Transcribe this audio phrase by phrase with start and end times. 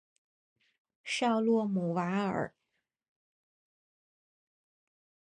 [1.03, 2.55] 绍洛姆瓦尔。